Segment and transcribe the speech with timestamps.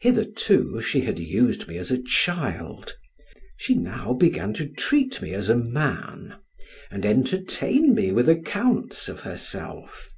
[0.00, 2.96] Hitherto she had used me as a child,
[3.56, 6.36] she now began to treat me as a man,
[6.92, 10.12] and entertain me with accounts of herself.